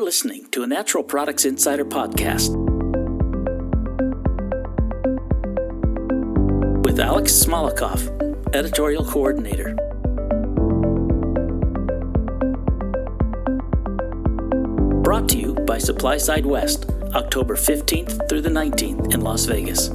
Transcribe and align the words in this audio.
You're 0.00 0.06
listening 0.06 0.46
to 0.52 0.62
a 0.62 0.66
Natural 0.66 1.04
Products 1.04 1.44
Insider 1.44 1.84
podcast 1.84 2.56
with 6.82 6.98
Alex 6.98 7.32
Smolokoff, 7.32 8.08
editorial 8.54 9.04
coordinator. 9.04 9.74
Brought 15.02 15.28
to 15.28 15.38
you 15.38 15.52
by 15.66 15.76
SupplySide 15.76 16.46
West, 16.46 16.86
October 17.14 17.54
15th 17.54 18.26
through 18.26 18.40
the 18.40 18.48
19th 18.48 19.12
in 19.12 19.20
Las 19.20 19.44
Vegas. 19.44 19.90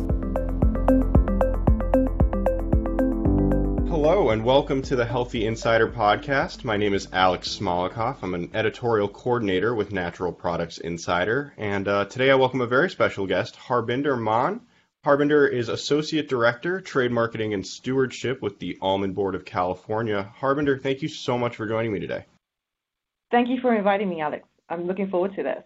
And 4.36 4.44
welcome 4.44 4.82
to 4.82 4.98
the 4.98 5.06
Healthy 5.06 5.46
Insider 5.46 5.88
Podcast. 5.88 6.66
My 6.66 6.76
name 6.76 6.94
is 6.94 7.08
Alex 7.14 7.58
Smolokoff. 7.58 8.18
I'm 8.22 8.34
an 8.34 8.52
editorial 8.54 9.08
coordinator 9.08 9.74
with 9.74 9.94
Natural 9.94 10.34
Products 10.34 10.78
Insider, 10.78 11.54
and 11.58 11.88
uh, 11.88 12.04
today 12.04 12.30
I 12.32 12.36
welcome 12.36 12.60
a 12.60 12.68
very 12.68 12.90
special 12.90 13.28
guest, 13.28 13.56
Harbinder 13.56 14.22
Mann. 14.22 14.60
Harbinder 15.06 15.50
is 15.50 15.70
Associate 15.70 16.28
Director, 16.28 16.82
Trade 16.82 17.14
Marketing 17.14 17.54
and 17.54 17.66
Stewardship 17.66 18.42
with 18.42 18.60
the 18.60 18.78
Almond 18.82 19.16
Board 19.16 19.36
of 19.36 19.46
California. 19.46 20.30
Harbinder, 20.38 20.84
thank 20.84 21.02
you 21.02 21.08
so 21.08 21.38
much 21.38 21.56
for 21.56 21.66
joining 21.66 21.94
me 21.94 22.02
today. 22.02 22.26
Thank 23.32 23.48
you 23.48 23.62
for 23.62 23.74
inviting 23.74 24.10
me, 24.10 24.20
Alex. 24.20 24.46
I'm 24.68 24.86
looking 24.86 25.10
forward 25.10 25.34
to 25.36 25.44
this. 25.44 25.64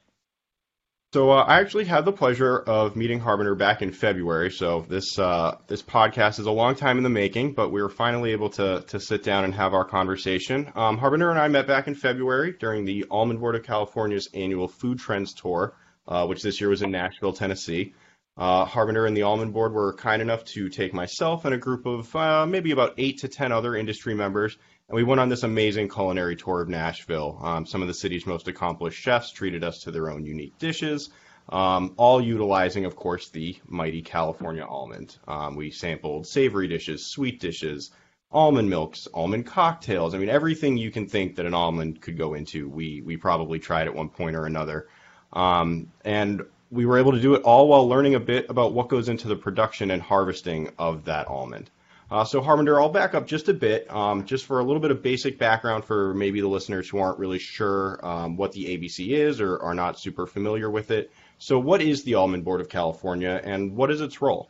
So 1.12 1.31
uh, 1.31 1.41
I 1.41 1.59
actually 1.59 1.86
had 1.86 2.05
the 2.05 2.12
pleasure 2.12 2.59
of 2.59 2.95
meeting 2.95 3.20
Harbinder 3.20 3.58
back 3.58 3.81
in 3.81 3.91
February. 3.91 4.52
So 4.52 4.86
this 4.88 5.17
uh, 5.17 5.58
this 5.66 5.81
podcast 5.81 6.40
is 6.40 6.45
a 6.45 6.52
long 6.52 6.76
time 6.76 6.98
in 6.98 7.04
the 7.04 7.09
making, 7.09 7.54
but 7.54 7.72
we 7.72 7.81
were 7.81 7.90
finally 7.90 8.31
able 8.31 8.52
to 8.52 8.81
to 8.88 9.00
sit 9.00 9.23
down 9.23 9.44
and 9.44 9.55
have 9.55 9.73
our 9.73 9.86
conversation. 9.86 10.72
Um, 10.76 11.00
Harbinder 11.00 11.31
and 11.31 11.40
I 11.40 11.48
met 11.48 11.66
back 11.66 11.88
in 11.88 11.95
February 11.95 12.53
during 12.59 12.86
the 12.86 13.08
Almond 13.09 13.40
Board 13.40 13.55
of 13.55 13.64
California's 13.64 14.30
annual 14.36 14.67
Food 14.67 15.00
Trends 15.00 15.34
Tour, 15.34 15.73
uh, 16.08 16.27
which 16.27 16.44
this 16.44 16.62
year 16.62 16.70
was 16.70 16.84
in 16.84 16.91
Nashville, 16.91 17.34
Tennessee. 17.34 17.95
Uh, 18.38 18.66
Harbinder 18.66 19.08
and 19.08 19.17
the 19.17 19.23
Almond 19.23 19.52
Board 19.52 19.73
were 19.73 19.94
kind 19.95 20.22
enough 20.22 20.45
to 20.45 20.70
take 20.70 20.94
myself 20.94 21.44
and 21.44 21.55
a 21.55 21.58
group 21.58 21.88
of 21.88 22.16
uh, 22.16 22.45
maybe 22.45 22.70
about 22.70 22.94
eight 23.00 23.17
to 23.22 23.28
ten 23.28 23.52
other 23.52 23.76
industry 23.76 24.14
members 24.14 24.59
and 24.90 24.95
we 24.95 25.04
went 25.04 25.22
on 25.22 25.30
this 25.30 25.44
amazing 25.44 25.88
culinary 25.88 26.36
tour 26.36 26.62
of 26.62 26.68
Nashville. 26.68 27.40
Um, 27.42 27.66
some 27.68 27.84
of 27.84 27.88
the 27.88 27.94
city's 27.94 28.26
most 28.26 28.48
accomplished 28.48 29.00
chefs 29.00 29.32
treated 29.32 29.64
us 29.64 29.84
to 29.84 29.92
their 29.92 30.09
own 30.09 30.26
unique 30.26 30.58
dishes, 30.58 31.12
um, 31.50 31.94
all 31.95 32.20
utilizing, 32.20 32.86
of 32.86 32.95
course, 32.95 33.30
the 33.30 33.56
mighty 33.67 34.02
California 34.02 34.66
almond. 34.66 35.16
Um, 35.28 35.56
we 35.56 35.70
sampled 35.70 36.26
savory 36.26 36.67
dishes, 36.67 37.06
sweet 37.06 37.40
dishes, 37.40 37.92
almond 38.32 38.67
milks, 38.67 39.08
almond 39.14 39.45
cocktails. 39.45 40.16
I 40.16 40.17
mean, 40.17 40.30
everything 40.30 40.76
you 40.76 40.90
can 40.90 41.08
think 41.08 41.36
that 41.36 41.45
an 41.45 41.54
almond 41.54 42.02
could 42.02 42.17
go 42.17 42.34
into, 42.34 42.67
we 42.67 43.02
we 43.02 43.16
probably 43.16 43.60
tried 43.60 43.88
at 43.88 43.94
one 43.94 44.10
point 44.10 44.36
or 44.36 44.48
another. 44.48 44.88
Um, 45.34 45.92
and 46.04 46.42
we 46.72 46.88
were 46.88 46.98
able 46.98 47.12
to 47.12 47.22
do 47.22 47.36
it 47.36 47.44
all 47.44 47.67
while 47.67 47.88
learning 47.88 48.16
a 48.16 48.20
bit 48.20 48.50
about 48.50 48.73
what 48.73 48.90
goes 48.90 49.08
into 49.08 49.28
the 49.28 49.36
production 49.36 49.92
and 49.92 50.02
harvesting 50.02 50.72
of 50.80 51.06
that 51.06 51.28
almond. 51.28 51.70
Uh, 52.11 52.25
so 52.25 52.41
Harbinder, 52.41 52.81
I'll 52.81 52.89
back 52.89 53.13
up 53.13 53.27
just 53.27 53.49
a 53.49 53.53
bit, 53.53 53.89
um, 53.91 54.25
just 54.25 54.45
for 54.45 54.59
a 54.59 54.63
little 54.63 54.79
bit 54.79 54.89
of 54.89 55.03
basic 55.03 55.38
background 55.38 55.85
for 55.85 56.13
maybe 56.15 56.41
the 56.41 56.47
listeners 56.47 56.89
who 56.89 56.97
aren't 56.97 57.19
really 57.19 57.38
sure 57.38 57.99
um, 58.03 58.35
what 58.35 58.52
the 58.52 58.65
ABC 58.65 59.09
is 59.09 59.39
or 59.39 59.59
are 59.61 59.75
not 59.75 59.99
super 59.99 60.25
familiar 60.25 60.71
with 60.71 60.89
it. 60.89 61.11
So 61.37 61.59
what 61.59 61.81
is 61.81 62.03
the 62.03 62.15
Almond 62.15 62.43
Board 62.43 62.61
of 62.61 62.69
California 62.69 63.39
and 63.43 63.75
what 63.75 63.91
is 63.91 64.02
its 64.02 64.21
role? 64.21 64.49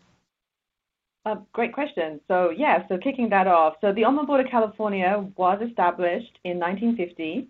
Uh, 1.25 1.35
great 1.51 1.73
question. 1.73 2.21
So 2.29 2.49
yeah, 2.49 2.87
so 2.87 2.97
kicking 2.97 3.29
that 3.29 3.45
off. 3.45 3.75
So 3.81 3.91
the 3.91 4.05
Almond 4.05 4.27
Board 4.27 4.45
of 4.45 4.49
California 4.49 5.27
was 5.35 5.61
established 5.61 6.39
in 6.45 6.59
1950 6.59 7.47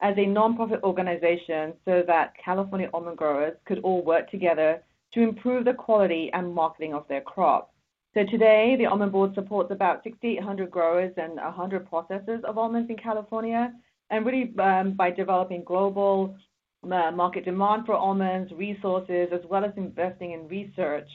as 0.00 0.16
a 0.16 0.20
nonprofit 0.20 0.82
organization 0.82 1.72
so 1.84 2.04
that 2.06 2.32
California 2.42 2.88
almond 2.94 3.16
growers 3.16 3.54
could 3.66 3.80
all 3.80 4.04
work 4.04 4.30
together 4.30 4.80
to 5.14 5.20
improve 5.20 5.64
the 5.64 5.74
quality 5.74 6.30
and 6.32 6.54
marketing 6.54 6.94
of 6.94 7.06
their 7.08 7.22
crop. 7.22 7.72
So 8.18 8.24
today, 8.24 8.74
the 8.76 8.86
almond 8.86 9.12
board 9.12 9.32
supports 9.36 9.70
about 9.70 10.02
6,800 10.02 10.72
growers 10.72 11.12
and 11.16 11.36
100 11.36 11.88
processors 11.88 12.42
of 12.42 12.58
almonds 12.58 12.90
in 12.90 12.96
California, 12.96 13.72
and 14.10 14.26
really 14.26 14.52
um, 14.58 14.94
by 14.94 15.12
developing 15.12 15.62
global 15.62 16.36
uh, 16.82 17.12
market 17.12 17.44
demand 17.44 17.86
for 17.86 17.94
almonds, 17.94 18.50
resources, 18.50 19.28
as 19.32 19.42
well 19.48 19.64
as 19.64 19.70
investing 19.76 20.32
in 20.32 20.48
research 20.48 21.08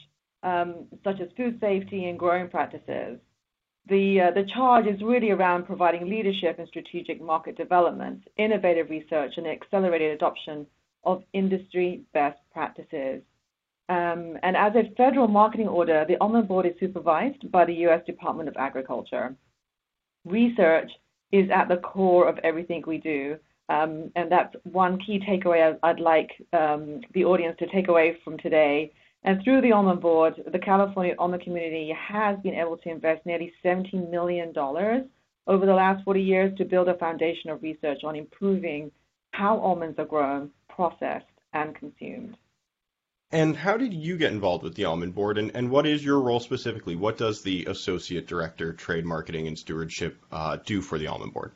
um, 0.44 0.86
such 1.04 1.20
as 1.20 1.28
food 1.36 1.58
safety 1.60 2.06
and 2.08 2.18
growing 2.18 2.48
practices. 2.48 3.18
The, 3.86 4.22
uh, 4.22 4.30
the 4.30 4.48
charge 4.54 4.86
is 4.86 5.02
really 5.02 5.30
around 5.30 5.66
providing 5.66 6.08
leadership 6.08 6.58
in 6.58 6.66
strategic 6.68 7.20
market 7.20 7.58
development, 7.58 8.22
innovative 8.38 8.88
research, 8.88 9.34
and 9.36 9.46
accelerated 9.46 10.12
adoption 10.12 10.66
of 11.04 11.22
industry 11.34 12.00
best 12.14 12.38
practices. 12.50 13.20
Um, 13.88 14.38
and 14.42 14.56
as 14.56 14.72
a 14.76 14.94
federal 14.96 15.28
marketing 15.28 15.68
order, 15.68 16.04
the 16.08 16.16
Almond 16.20 16.48
Board 16.48 16.66
is 16.66 16.72
supervised 16.80 17.50
by 17.50 17.64
the 17.64 17.74
U.S. 17.86 18.00
Department 18.06 18.48
of 18.48 18.56
Agriculture. 18.56 19.34
Research 20.24 20.90
is 21.32 21.50
at 21.50 21.68
the 21.68 21.76
core 21.76 22.28
of 22.28 22.38
everything 22.38 22.82
we 22.86 22.98
do, 22.98 23.36
um, 23.68 24.10
and 24.16 24.30
that's 24.32 24.54
one 24.64 24.98
key 25.00 25.20
takeaway 25.20 25.76
I'd 25.82 26.00
like 26.00 26.30
um, 26.52 27.00
the 27.12 27.24
audience 27.24 27.56
to 27.58 27.66
take 27.66 27.88
away 27.88 28.16
from 28.24 28.38
today. 28.38 28.92
And 29.24 29.42
through 29.42 29.62
the 29.62 29.72
Almond 29.72 30.00
Board, 30.00 30.34
the 30.52 30.58
California 30.58 31.14
almond 31.18 31.42
community 31.42 31.94
has 31.98 32.38
been 32.40 32.54
able 32.54 32.76
to 32.78 32.90
invest 32.90 33.24
nearly 33.24 33.52
$17 33.64 34.10
million 34.10 34.52
over 35.46 35.66
the 35.66 35.74
last 35.74 36.04
40 36.04 36.22
years 36.22 36.56
to 36.58 36.64
build 36.64 36.88
a 36.88 36.98
foundation 36.98 37.50
of 37.50 37.62
research 37.62 38.04
on 38.04 38.16
improving 38.16 38.90
how 39.32 39.58
almonds 39.58 39.98
are 39.98 40.04
grown, 40.04 40.50
processed, 40.68 41.26
and 41.54 41.74
consumed. 41.74 42.36
And 43.30 43.56
how 43.56 43.76
did 43.76 43.92
you 43.92 44.16
get 44.16 44.32
involved 44.32 44.62
with 44.62 44.74
the 44.74 44.84
Almond 44.84 45.14
Board, 45.14 45.38
and, 45.38 45.50
and 45.56 45.70
what 45.70 45.86
is 45.86 46.04
your 46.04 46.20
role 46.20 46.40
specifically? 46.40 46.94
What 46.94 47.18
does 47.18 47.42
the 47.42 47.64
Associate 47.64 48.26
Director, 48.26 48.72
Trade 48.72 49.04
Marketing 49.04 49.48
and 49.48 49.58
Stewardship 49.58 50.16
uh, 50.30 50.58
do 50.64 50.80
for 50.80 50.98
the 50.98 51.08
Almond 51.08 51.32
Board? 51.32 51.52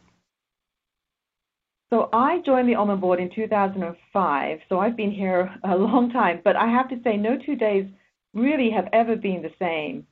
So 1.91 2.11
I 2.13 2.41
joined 2.45 2.69
the 2.69 2.75
Almond 2.75 3.01
Board 3.01 3.19
in 3.19 3.31
2005, 3.35 4.59
so 4.69 4.79
I've 4.79 4.97
been 4.97 5.13
here 5.13 5.55
a 5.65 5.77
long 5.77 6.11
time, 6.11 6.41
but 6.45 6.57
I 6.57 6.67
have 6.67 6.89
to 6.91 7.01
say 7.03 7.17
no 7.17 7.39
two 7.39 7.57
days 7.57 7.87
really 8.35 8.71
have 8.71 8.89
ever 8.93 9.17
been 9.17 9.43
the 9.43 9.53
same. 9.59 10.07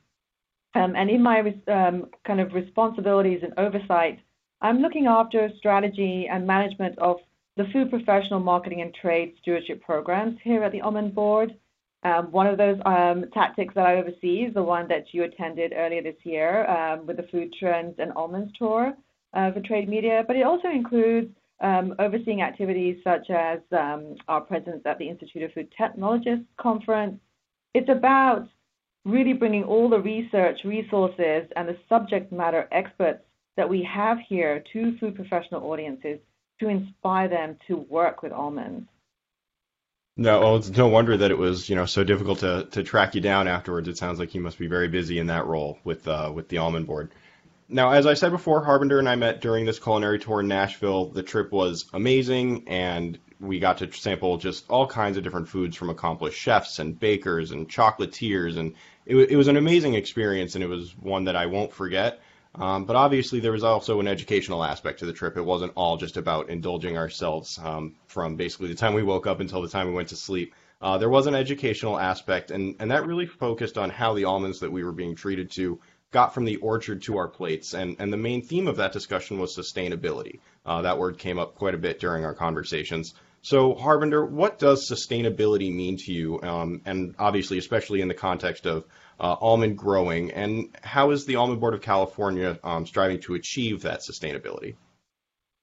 Um, 0.73 0.95
and 0.95 1.09
in 1.09 1.21
my 1.21 1.53
um, 1.67 2.07
kind 2.25 2.39
of 2.39 2.53
responsibilities 2.53 3.41
and 3.43 3.53
oversight, 3.57 4.19
I'm 4.61 4.79
looking 4.79 5.05
after 5.05 5.49
strategy 5.57 6.27
and 6.31 6.47
management 6.47 6.97
of 6.97 7.17
the 7.57 7.65
food 7.73 7.89
professional 7.89 8.39
marketing 8.39 8.81
and 8.81 8.93
trade 8.93 9.33
stewardship 9.41 9.81
programs 9.81 10.37
here 10.43 10.63
at 10.63 10.71
the 10.71 10.81
Almond 10.81 11.15
Board. 11.15 11.55
Um, 12.03 12.31
one 12.31 12.45
of 12.45 12.57
those 12.57 12.77
um, 12.85 13.25
tactics 13.33 13.73
that 13.73 13.87
I 13.87 13.95
oversee 13.95 14.45
is 14.47 14.53
the 14.53 14.61
one 14.61 14.87
that 14.87 15.05
you 15.11 15.23
attended 15.23 15.73
earlier 15.75 16.03
this 16.03 16.15
year 16.23 16.69
um, 16.69 17.07
with 17.07 17.17
the 17.17 17.27
Food 17.31 17.51
Trends 17.59 17.95
and 17.97 18.13
Almonds 18.15 18.53
Tour 18.57 18.93
uh, 19.33 19.51
for 19.51 19.59
trade 19.61 19.89
media, 19.89 20.23
but 20.27 20.35
it 20.35 20.43
also 20.43 20.67
includes 20.69 21.29
um, 21.59 21.95
overseeing 21.97 22.43
activities 22.43 22.97
such 23.03 23.31
as 23.31 23.59
um, 23.71 24.15
our 24.27 24.41
presence 24.41 24.83
at 24.85 24.99
the 24.99 25.09
Institute 25.09 25.41
of 25.41 25.51
Food 25.53 25.73
Technologists 25.75 26.45
Conference. 26.61 27.19
It's 27.73 27.89
about 27.89 28.47
really 29.03 29.33
bringing 29.33 29.63
all 29.63 29.89
the 29.89 29.99
research, 29.99 30.59
resources, 30.63 31.49
and 31.55 31.67
the 31.67 31.77
subject 31.89 32.31
matter 32.31 32.67
experts 32.71 33.23
that 33.55 33.67
we 33.67 33.81
have 33.91 34.19
here 34.29 34.63
to 34.73 34.95
food 34.99 35.15
professional 35.15 35.63
audiences 35.63 36.19
to 36.59 36.69
inspire 36.69 37.27
them 37.27 37.57
to 37.67 37.77
work 37.77 38.23
with 38.23 38.31
almonds. 38.31 38.87
No, 40.19 40.39
well, 40.39 40.55
it's 40.55 40.69
no 40.69 40.87
wonder 40.87 41.15
that 41.15 41.29
it 41.29 41.37
was 41.37 41.69
you 41.69 41.75
know 41.75 41.85
so 41.85 42.03
difficult 42.03 42.39
to 42.39 42.67
to 42.71 42.83
track 42.83 43.13
you 43.13 43.21
down 43.21 43.47
afterwards. 43.47 43.87
It 43.87 43.97
sounds 43.97 44.17
like 44.17 44.33
you 44.33 44.41
must 44.41 44.57
be 44.57 44.67
very 44.67 44.87
busy 44.87 45.19
in 45.19 45.27
that 45.27 45.45
role 45.45 45.77
with 45.83 46.07
uh, 46.07 46.31
with 46.33 46.49
the 46.49 46.57
almond 46.57 46.87
board. 46.87 47.11
Now, 47.69 47.91
as 47.91 48.07
I 48.07 48.13
said 48.15 48.31
before, 48.31 48.65
Harbinder 48.65 48.97
and 48.97 49.09
I 49.09 49.15
met 49.15 49.41
during 49.41 49.65
this 49.65 49.77
culinary 49.77 50.19
tour 50.19 50.39
in 50.39 50.47
Nashville. 50.47 51.05
The 51.05 51.21
trip 51.21 51.51
was 51.51 51.85
amazing, 51.93 52.67
and 52.67 53.19
we 53.39 53.59
got 53.59 53.77
to 53.79 53.91
sample 53.91 54.37
just 54.37 54.65
all 54.69 54.87
kinds 54.87 55.17
of 55.17 55.23
different 55.23 55.49
foods 55.49 55.75
from 55.75 55.89
accomplished 55.89 56.39
chefs 56.39 56.79
and 56.79 56.99
bakers 56.99 57.51
and 57.51 57.69
chocolatiers, 57.69 58.57
and 58.57 58.73
it, 59.05 59.17
it 59.17 59.35
was 59.35 59.49
an 59.49 59.57
amazing 59.57 59.93
experience, 59.93 60.55
and 60.55 60.63
it 60.63 60.67
was 60.67 60.97
one 60.97 61.25
that 61.25 61.35
I 61.35 61.45
won't 61.45 61.73
forget. 61.73 62.21
Um, 62.59 62.85
but 62.85 62.95
obviously, 62.95 63.39
there 63.39 63.51
was 63.51 63.63
also 63.63 63.99
an 63.99 64.07
educational 64.07 64.63
aspect 64.63 64.99
to 64.99 65.05
the 65.05 65.13
trip. 65.13 65.37
It 65.37 65.43
wasn't 65.43 65.73
all 65.75 65.97
just 65.97 66.17
about 66.17 66.49
indulging 66.49 66.97
ourselves 66.97 67.59
um, 67.63 67.95
from 68.07 68.35
basically 68.35 68.69
the 68.69 68.75
time 68.75 68.93
we 68.93 69.03
woke 69.03 69.27
up 69.27 69.39
until 69.39 69.61
the 69.61 69.69
time 69.69 69.87
we 69.87 69.93
went 69.93 70.09
to 70.09 70.15
sleep. 70.15 70.53
Uh, 70.81 70.97
there 70.97 71.09
was 71.09 71.27
an 71.27 71.35
educational 71.35 71.99
aspect, 71.99 72.51
and, 72.51 72.75
and 72.79 72.91
that 72.91 73.05
really 73.05 73.25
focused 73.25 73.77
on 73.77 73.89
how 73.89 74.13
the 74.13 74.25
almonds 74.25 74.59
that 74.59 74.71
we 74.71 74.83
were 74.83 74.91
being 74.91 75.15
treated 75.15 75.51
to 75.51 75.79
got 76.11 76.33
from 76.33 76.45
the 76.45 76.55
orchard 76.57 77.01
to 77.03 77.17
our 77.17 77.27
plates. 77.27 77.73
And, 77.73 77.95
and 77.99 78.11
the 78.11 78.17
main 78.17 78.41
theme 78.41 78.67
of 78.67 78.77
that 78.77 78.93
discussion 78.93 79.39
was 79.39 79.55
sustainability. 79.55 80.39
Uh, 80.65 80.81
that 80.83 80.97
word 80.97 81.17
came 81.17 81.39
up 81.39 81.55
quite 81.55 81.73
a 81.73 81.79
bit 81.79 81.99
during 81.99 82.25
our 82.25 82.33
conversations. 82.33 83.13
So, 83.41 83.73
Harbinder, 83.75 84.27
what 84.29 84.59
does 84.59 84.89
sustainability 84.89 85.73
mean 85.73 85.97
to 85.97 86.11
you? 86.11 86.41
Um, 86.41 86.81
and 86.85 87.15
obviously, 87.17 87.57
especially 87.57 88.01
in 88.01 88.07
the 88.07 88.13
context 88.13 88.65
of 88.65 88.85
uh, 89.19 89.35
almond 89.39 89.77
growing, 89.77 90.31
and 90.31 90.75
how 90.83 91.11
is 91.11 91.25
the 91.25 91.35
Almond 91.35 91.59
Board 91.59 91.73
of 91.73 91.81
California 91.81 92.59
um, 92.63 92.85
striving 92.85 93.19
to 93.21 93.35
achieve 93.35 93.81
that 93.83 94.01
sustainability? 94.01 94.75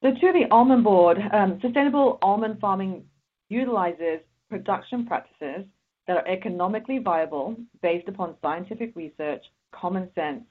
So, 0.02 0.12
to 0.12 0.32
the 0.32 0.46
Almond 0.50 0.84
Board, 0.84 1.18
um, 1.32 1.58
sustainable 1.60 2.18
almond 2.22 2.60
farming 2.60 3.04
utilizes 3.48 4.20
production 4.48 5.06
practices 5.06 5.66
that 6.06 6.16
are 6.16 6.28
economically 6.28 6.98
viable 6.98 7.56
based 7.82 8.08
upon 8.08 8.36
scientific 8.42 8.94
research, 8.94 9.44
common 9.72 10.08
sense, 10.14 10.44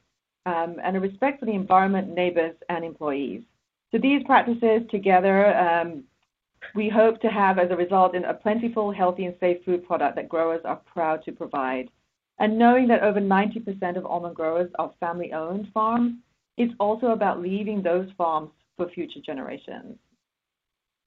um, 0.46 0.78
and 0.84 0.98
a 0.98 1.00
respect 1.00 1.40
for 1.40 1.46
the 1.46 1.54
environment, 1.54 2.10
neighbors, 2.10 2.56
and 2.70 2.84
employees. 2.84 3.44
So 3.92 4.00
these 4.00 4.24
practices 4.24 4.82
together, 4.90 5.56
um, 5.56 6.04
we 6.76 6.90
hope 6.90 7.22
to 7.22 7.28
have 7.28 7.60
as 7.60 7.72
a 7.72 7.76
result 7.76 8.16
in 8.16 8.26
a 8.26 8.34
plentiful, 8.34 8.92
healthy, 8.92 9.26
and 9.26 9.36
safe 9.40 9.64
food 9.66 9.86
product 9.86 10.16
that 10.16 10.30
growers 10.30 10.62
are 10.66 10.82
proud 10.94 11.24
to 11.26 11.32
provide. 11.32 11.90
And 12.40 12.58
knowing 12.58 12.88
that 12.88 13.04
over 13.04 13.22
90% 13.22 13.96
of 13.98 14.06
almond 14.06 14.36
growers 14.36 14.72
are 14.80 14.94
family-owned 15.00 15.70
farms, 15.74 16.16
it's 16.58 16.74
also 16.80 17.08
about 17.08 17.42
leaving 17.42 17.82
those 17.82 18.10
farms 18.18 18.52
for 18.78 18.90
future 18.90 19.20
generations. 19.26 19.98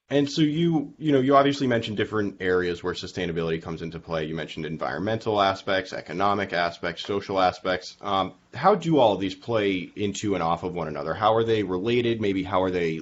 And 0.08 0.30
so 0.30 0.42
you, 0.42 0.94
you 0.98 1.10
know, 1.10 1.18
you 1.18 1.34
obviously 1.34 1.66
mentioned 1.66 1.96
different 1.96 2.36
areas 2.38 2.80
where 2.80 2.94
sustainability 2.94 3.60
comes 3.60 3.82
into 3.82 3.98
play. 3.98 4.24
You 4.24 4.36
mentioned 4.36 4.64
environmental 4.64 5.42
aspects, 5.42 5.92
economic 5.92 6.52
aspects, 6.52 7.04
social 7.04 7.40
aspects. 7.40 7.96
Um, 8.00 8.34
how 8.54 8.76
do 8.76 8.98
all 8.98 9.14
of 9.14 9.20
these 9.20 9.34
play 9.34 9.90
into 9.96 10.34
and 10.34 10.44
off 10.44 10.62
of 10.62 10.74
one 10.74 10.86
another? 10.86 11.12
How 11.12 11.34
are 11.34 11.42
they 11.42 11.64
related? 11.64 12.20
Maybe 12.20 12.44
how 12.44 12.62
are 12.62 12.70
they 12.70 13.00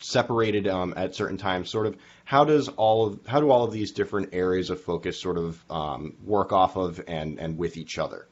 separated 0.00 0.66
um, 0.66 0.94
at 0.96 1.14
certain 1.14 1.36
times? 1.36 1.70
Sort 1.70 1.86
of 1.86 1.96
how 2.24 2.44
does 2.44 2.68
all 2.68 3.06
of 3.06 3.20
how 3.26 3.40
do 3.40 3.50
all 3.50 3.64
of 3.64 3.72
these 3.72 3.92
different 3.92 4.30
areas 4.32 4.70
of 4.70 4.80
focus 4.80 5.20
sort 5.20 5.38
of 5.38 5.62
um, 5.70 6.16
work 6.24 6.52
off 6.52 6.76
of 6.76 7.00
and 7.06 7.38
and 7.38 7.58
with 7.58 7.76
each 7.76 7.98
other? 7.98 8.26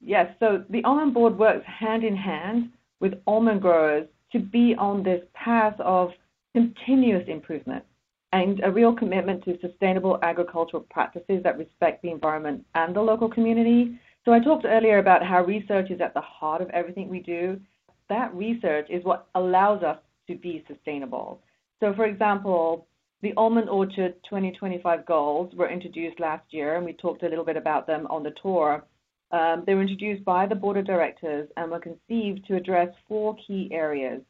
Yes. 0.00 0.34
So 0.40 0.64
the 0.68 0.82
almond 0.84 1.14
board 1.14 1.38
works 1.38 1.64
hand 1.66 2.04
in 2.04 2.16
hand 2.16 2.70
with 3.00 3.14
almond 3.26 3.62
growers 3.62 4.06
to 4.32 4.38
be 4.38 4.74
on 4.78 5.02
this 5.02 5.22
path 5.34 5.78
of 5.80 6.10
continuous 6.54 7.24
improvement 7.28 7.84
and 8.32 8.60
a 8.64 8.70
real 8.70 8.94
commitment 8.94 9.44
to 9.44 9.58
sustainable 9.60 10.18
agricultural 10.22 10.86
practices 10.90 11.42
that 11.42 11.58
respect 11.58 12.02
the 12.02 12.10
environment 12.10 12.64
and 12.74 12.96
the 12.96 13.00
local 13.00 13.28
community. 13.28 13.98
So 14.24 14.32
I 14.32 14.40
talked 14.40 14.64
earlier 14.64 14.98
about 14.98 15.24
how 15.24 15.44
research 15.44 15.90
is 15.90 16.00
at 16.00 16.14
the 16.14 16.20
heart 16.20 16.62
of 16.62 16.70
everything 16.70 17.08
we 17.08 17.20
do. 17.20 17.60
That 18.08 18.34
research 18.34 18.86
is 18.88 19.04
what 19.04 19.26
allows 19.34 19.82
us 19.82 19.98
to 20.32 20.40
be 20.40 20.64
sustainable. 20.68 21.40
So 21.80 21.92
for 21.94 22.06
example, 22.06 22.86
the 23.22 23.32
Almond 23.36 23.68
Orchard 23.68 24.14
2025 24.28 25.06
goals 25.06 25.54
were 25.54 25.70
introduced 25.70 26.18
last 26.18 26.44
year, 26.50 26.76
and 26.76 26.84
we 26.84 26.92
talked 26.92 27.22
a 27.22 27.28
little 27.28 27.44
bit 27.44 27.56
about 27.56 27.86
them 27.86 28.06
on 28.08 28.22
the 28.22 28.34
tour. 28.42 28.84
Um, 29.30 29.62
they 29.66 29.74
were 29.74 29.82
introduced 29.82 30.24
by 30.24 30.46
the 30.46 30.54
board 30.54 30.76
of 30.76 30.86
directors 30.86 31.48
and 31.56 31.70
were 31.70 31.80
conceived 31.80 32.46
to 32.46 32.56
address 32.56 32.88
four 33.08 33.36
key 33.46 33.68
areas 33.72 34.22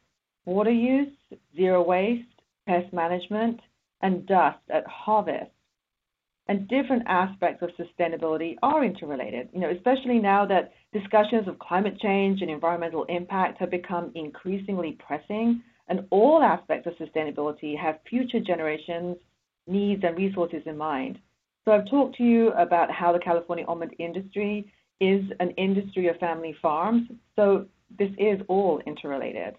water 0.45 0.73
use, 0.73 1.13
zero 1.55 1.83
waste, 1.83 2.29
pest 2.67 2.93
management, 2.93 3.61
and 4.03 4.27
dust 4.27 4.59
at 4.71 4.85
harvest. 4.89 5.53
And 6.49 6.67
different 6.67 7.05
aspects 7.07 7.63
of 7.63 7.71
sustainability 7.79 8.57
are 8.61 8.85
interrelated, 8.85 9.49
you 9.53 9.61
know, 9.61 9.71
especially 9.71 10.19
now 10.19 10.45
that 10.47 10.73
discussions 10.93 11.47
of 11.47 11.61
climate 11.61 11.99
change 12.01 12.43
and 12.43 12.51
environmental 12.51 13.05
impact 13.05 13.59
have 13.59 13.71
become 13.71 14.11
increasingly 14.17 14.99
pressing, 15.07 15.63
and 15.89 16.07
all 16.11 16.43
aspects 16.43 16.87
of 16.87 16.95
sustainability 16.95 17.79
have 17.79 17.99
future 18.09 18.41
generations' 18.41 19.17
needs 19.67 20.03
and 20.05 20.17
resources 20.17 20.63
in 20.67 20.77
mind. 20.77 21.19
So 21.65 21.73
I've 21.73 21.89
talked 21.89 22.17
to 22.17 22.25
you 22.25 22.51
about 22.53 22.91
how 22.91 23.13
the 23.13 23.19
California 23.19 23.65
almond 23.67 23.95
industry 23.99 24.73
is 25.01 25.25
an 25.41 25.51
industry 25.51 26.09
of 26.09 26.17
family 26.19 26.55
farms. 26.61 27.09
So 27.37 27.67
this 27.99 28.11
is 28.19 28.41
all 28.49 28.81
interrelated. 28.87 29.55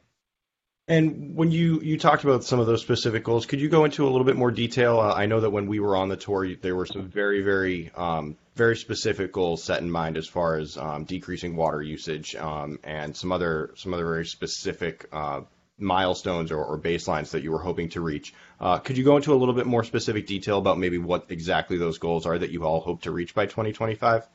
And 0.88 1.36
when 1.36 1.50
you, 1.50 1.80
you 1.80 1.98
talked 1.98 2.26
about 2.26 2.44
some 2.44 2.60
of 2.60 2.68
those 2.68 2.82
specific 2.82 3.24
goals, 3.24 3.46
could 3.46 3.62
you 3.62 3.70
go 3.70 3.86
into 3.86 4.06
a 4.06 4.10
little 4.10 4.26
bit 4.26 4.36
more 4.36 4.52
detail? 4.52 5.00
Uh, 5.00 5.14
I 5.14 5.28
know 5.28 5.40
that 5.40 5.50
when 5.50 5.68
we 5.68 5.80
were 5.80 5.96
on 5.96 6.10
the 6.10 6.18
tour, 6.18 6.56
there 6.56 6.76
were 6.76 6.86
some 6.86 7.08
very, 7.08 7.42
very, 7.42 7.90
um, 7.96 8.36
very 8.56 8.76
specific 8.76 9.32
goals 9.32 9.64
set 9.64 9.82
in 9.82 9.90
mind 9.90 10.18
as 10.18 10.28
far 10.28 10.58
as 10.58 10.78
um, 10.78 11.06
decreasing 11.06 11.56
water 11.56 11.82
usage 11.82 12.36
um, 12.36 12.80
and 12.84 13.16
some 13.16 13.32
other 13.32 13.72
some 13.78 13.94
other 13.94 14.06
very 14.06 14.26
specific 14.26 15.08
uh, 15.14 15.42
milestones 15.84 16.52
or, 16.52 16.64
or, 16.64 16.80
baselines 16.80 17.32
that 17.32 17.44
you 17.44 17.52
were 17.52 17.60
hoping 17.60 17.90
to 17.90 18.02
reach. 18.02 18.34
Uh, 18.60 18.80
could 18.80 18.98
you 18.98 19.04
go 19.04 19.18
into 19.18 19.34
a 19.34 19.36
little 19.36 19.54
bit 19.54 19.68
more 19.68 19.84
specific 19.84 20.26
detail 20.26 20.58
about 20.58 20.80
maybe 20.80 20.98
what 20.98 21.26
exactly 21.30 21.78
those 21.78 21.98
goals 21.98 22.26
are 22.26 22.38
that 22.38 22.52
you 22.52 22.64
all 22.64 22.80
hope 22.80 23.02
to 23.02 23.12
reach 23.12 23.36
by 23.36 23.46
2025? 23.46 24.28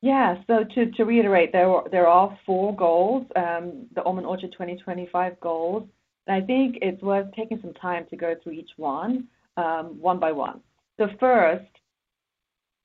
Yeah. 0.00 0.36
So 0.46 0.64
to, 0.64 0.90
to 0.92 1.04
reiterate, 1.04 1.52
there 1.52 1.82
there 1.90 2.06
are 2.06 2.38
four 2.46 2.74
goals, 2.74 3.26
um, 3.34 3.86
the 3.94 4.02
Almond 4.04 4.26
Orchard 4.26 4.52
2025 4.52 5.40
goals. 5.40 5.88
And 6.26 6.42
I 6.42 6.46
think 6.46 6.78
it's 6.82 7.02
worth 7.02 7.32
taking 7.34 7.60
some 7.60 7.74
time 7.74 8.06
to 8.10 8.16
go 8.16 8.34
through 8.42 8.52
each 8.52 8.70
one, 8.76 9.28
um, 9.56 10.00
one 10.00 10.20
by 10.20 10.32
one. 10.32 10.60
So 10.98 11.08
first, 11.18 11.66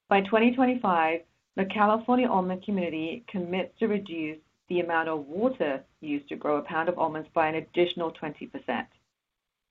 by 0.09 0.21
2025, 0.21 1.21
the 1.55 1.65
California 1.65 2.27
almond 2.27 2.63
community 2.63 3.25
commits 3.29 3.77
to 3.79 3.87
reduce 3.87 4.39
the 4.73 4.79
amount 4.79 5.07
of 5.07 5.27
water 5.27 5.83
used 6.01 6.27
to 6.29 6.35
grow 6.35 6.57
a 6.57 6.63
pound 6.63 6.89
of 6.89 6.97
almonds 6.97 7.29
by 7.35 7.47
an 7.47 7.55
additional 7.55 8.11
20%. 8.11 8.49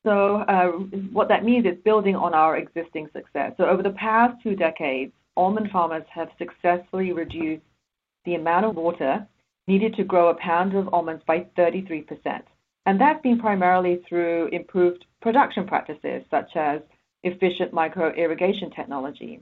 So 0.05 0.37
uh, 0.37 0.67
what 1.13 1.29
that 1.29 1.45
means 1.45 1.67
is 1.67 1.77
building 1.85 2.15
on 2.15 2.35
our 2.35 2.57
existing 2.57 3.09
success. 3.13 3.53
So 3.57 3.65
over 3.65 3.83
the 3.83 3.91
past 3.91 4.41
two 4.43 4.55
decades, 4.55 5.13
almond 5.37 5.71
farmers 5.73 6.05
have 6.15 6.29
successfully 6.39 7.13
reduced 7.13 7.65
the 8.25 8.37
amount 8.37 8.67
of 8.67 8.77
water 8.77 9.27
needed 9.67 9.95
to 9.97 10.05
grow 10.05 10.29
a 10.29 10.35
pound 10.35 10.75
of 10.75 10.89
almonds 10.93 11.23
by 11.27 11.47
33%. 11.59 12.07
And 12.87 13.01
that's 13.01 13.23
been 13.23 13.39
primarily 13.39 14.03
through 14.09 14.49
improved 14.49 15.05
production 15.21 15.67
practices 15.67 16.23
such 16.31 16.51
as 16.55 16.81
efficient 17.25 17.73
micro 17.73 18.13
irrigation 18.15 18.71
technology. 18.71 19.41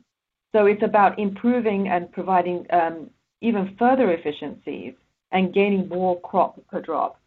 So 0.55 0.67
it's 0.67 0.83
about 0.83 1.19
improving 1.19 1.89
and 1.89 2.11
providing 2.13 2.67
um, 2.71 3.11
even 3.43 3.77
further 3.79 4.11
efficiencies 4.13 4.95
and 5.33 5.55
gaining 5.55 5.89
more 5.89 6.21
crop 6.21 6.61
per 6.69 6.81
drop. 6.81 7.21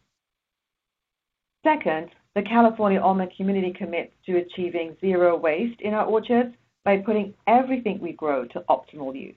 Second, 1.64 2.10
the 2.34 2.42
California 2.42 3.00
almond 3.00 3.32
community 3.36 3.72
commits 3.72 4.12
to 4.26 4.36
achieving 4.36 4.96
zero 5.00 5.36
waste 5.36 5.80
in 5.80 5.94
our 5.94 6.04
orchards 6.04 6.54
by 6.84 6.98
putting 6.98 7.34
everything 7.46 7.98
we 8.00 8.12
grow 8.12 8.44
to 8.44 8.64
optimal 8.68 9.18
use. 9.18 9.36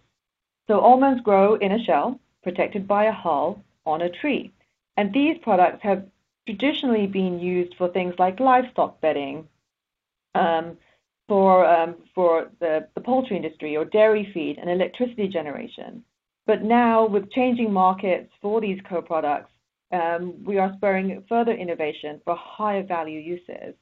So 0.67 0.79
almonds 0.79 1.21
grow 1.21 1.55
in 1.55 1.71
a 1.71 1.83
shell, 1.83 2.19
protected 2.43 2.87
by 2.87 3.05
a 3.05 3.11
hull, 3.11 3.63
on 3.85 4.01
a 4.01 4.09
tree. 4.09 4.51
And 4.97 5.13
these 5.13 5.37
products 5.41 5.81
have 5.83 6.05
traditionally 6.45 7.07
been 7.07 7.39
used 7.39 7.75
for 7.77 7.87
things 7.87 8.15
like 8.17 8.39
livestock 8.39 8.99
bedding, 8.99 9.47
um, 10.35 10.77
for, 11.27 11.65
um, 11.65 11.95
for 12.13 12.49
the, 12.59 12.87
the 12.95 13.01
poultry 13.01 13.37
industry 13.37 13.77
or 13.77 13.85
dairy 13.85 14.29
feed 14.33 14.57
and 14.57 14.69
electricity 14.69 15.27
generation. 15.27 16.03
But 16.47 16.63
now, 16.63 17.05
with 17.05 17.29
changing 17.31 17.71
markets 17.71 18.31
for 18.41 18.61
these 18.61 18.79
co-products, 18.89 19.51
um, 19.91 20.33
we 20.43 20.57
are 20.57 20.73
spurring 20.77 21.23
further 21.29 21.51
innovation 21.51 22.21
for 22.25 22.35
higher 22.37 22.83
value 22.83 23.19
uses 23.19 23.75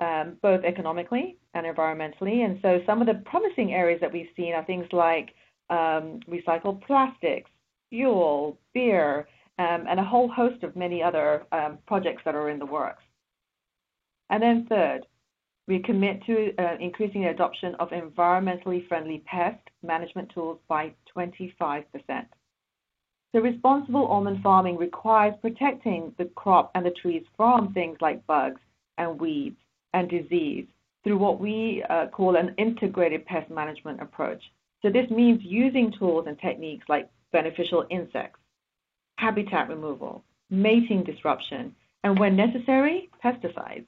um, 0.00 0.36
both 0.42 0.64
economically 0.64 1.36
and 1.54 1.66
environmentally. 1.66 2.44
And 2.44 2.58
so 2.62 2.80
some 2.86 3.00
of 3.00 3.06
the 3.06 3.22
promising 3.26 3.72
areas 3.72 4.00
that 4.00 4.12
we've 4.12 4.28
seen 4.36 4.54
are 4.54 4.64
things 4.64 4.86
like 4.92 5.34
um, 5.70 6.20
recycled 6.28 6.82
plastics, 6.86 7.50
fuel, 7.90 8.58
beer, 8.74 9.28
and 9.58 9.98
a 9.98 10.04
whole 10.04 10.28
host 10.28 10.62
of 10.62 10.76
many 10.76 11.02
other 11.02 11.44
projects 11.86 12.22
that 12.24 12.36
are 12.36 12.48
in 12.48 12.60
the 12.60 12.66
works. 12.66 13.02
And 14.30 14.40
then 14.40 14.66
third, 14.68 15.04
we 15.68 15.78
commit 15.78 16.24
to 16.24 16.54
uh, 16.58 16.76
increasing 16.80 17.22
the 17.22 17.28
adoption 17.28 17.74
of 17.78 17.90
environmentally 17.90 18.88
friendly 18.88 19.22
pest 19.26 19.60
management 19.82 20.32
tools 20.34 20.58
by 20.66 20.92
25%. 21.14 21.84
So 23.34 23.40
responsible 23.40 24.06
almond 24.06 24.42
farming 24.42 24.78
requires 24.78 25.34
protecting 25.42 26.14
the 26.16 26.24
crop 26.24 26.70
and 26.74 26.86
the 26.86 26.90
trees 26.90 27.22
from 27.36 27.74
things 27.74 27.98
like 28.00 28.26
bugs 28.26 28.62
and 28.96 29.20
weeds 29.20 29.58
and 29.92 30.08
disease 30.08 30.66
through 31.04 31.18
what 31.18 31.38
we 31.38 31.84
uh, 31.90 32.06
call 32.06 32.36
an 32.36 32.54
integrated 32.56 33.26
pest 33.26 33.50
management 33.50 34.00
approach. 34.00 34.42
So 34.80 34.90
this 34.90 35.10
means 35.10 35.42
using 35.42 35.92
tools 35.92 36.24
and 36.26 36.38
techniques 36.38 36.86
like 36.88 37.10
beneficial 37.30 37.84
insects, 37.90 38.40
habitat 39.18 39.68
removal, 39.68 40.24
mating 40.48 41.04
disruption, 41.04 41.74
and 42.04 42.18
when 42.18 42.36
necessary, 42.36 43.10
pesticides. 43.22 43.86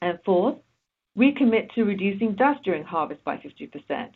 And 0.00 0.20
fourth, 0.24 0.58
we 1.18 1.32
commit 1.32 1.70
to 1.74 1.84
reducing 1.84 2.34
dust 2.34 2.62
during 2.64 2.84
harvest 2.84 3.22
by 3.24 3.36
50%. 3.36 4.08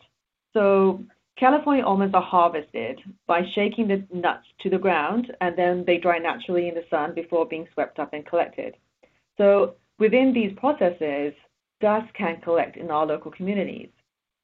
So 0.53 1.03
California 1.37 1.83
almonds 1.83 2.15
are 2.15 2.21
harvested 2.21 2.99
by 3.27 3.41
shaking 3.53 3.87
the 3.87 4.03
nuts 4.11 4.47
to 4.61 4.69
the 4.69 4.77
ground 4.77 5.31
and 5.41 5.55
then 5.55 5.83
they 5.85 5.97
dry 5.97 6.17
naturally 6.17 6.67
in 6.69 6.75
the 6.75 6.85
sun 6.89 7.13
before 7.13 7.45
being 7.45 7.67
swept 7.73 7.99
up 7.99 8.13
and 8.13 8.25
collected. 8.25 8.75
So 9.37 9.75
Within 9.99 10.33
these 10.33 10.51
processes, 10.57 11.33
dust 11.79 12.13
can 12.13 12.41
collect 12.41 12.77
in 12.77 12.89
our 12.89 13.05
local 13.05 13.31
communities. 13.31 13.89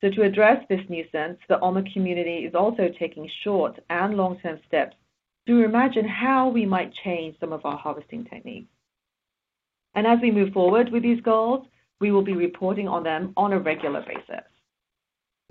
So 0.02 0.10
to 0.10 0.24
address 0.24 0.64
this 0.70 0.82
nuisance, 0.88 1.40
the 1.50 1.60
almond 1.60 1.90
community 1.92 2.46
is 2.46 2.56
also 2.56 2.90
taking 3.00 3.30
short 3.44 3.78
and 3.90 4.16
long-term 4.16 4.60
steps 4.68 4.96
to 5.48 5.64
imagine 5.64 6.08
how 6.08 6.50
we 6.50 6.66
might 6.66 6.94
change 7.04 7.36
some 7.40 7.52
of 7.52 7.66
our 7.66 7.78
harvesting 7.78 8.26
techniques. 8.26 8.70
And 9.96 10.06
as 10.06 10.20
we 10.22 10.32
move 10.32 10.54
forward 10.54 10.92
with 10.92 11.04
these 11.04 11.22
goals, 11.22 11.66
we 12.00 12.12
will 12.12 12.22
be 12.22 12.34
reporting 12.34 12.88
on 12.88 13.04
them 13.04 13.34
on 13.36 13.54
a 13.54 13.60
regular 13.60 14.02
basis. 14.02 14.46